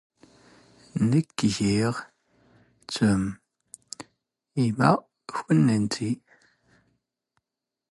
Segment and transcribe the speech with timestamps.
[1.09, 1.95] ⵏⴽⴽ ⴳⵉⵖ
[2.91, 3.23] ⵜⵓⵎ,
[4.61, 4.91] ⵉⵎⵎⴰ
[5.37, 6.11] ⴽⵓⵏⵏⵉⵏⵜⵉ?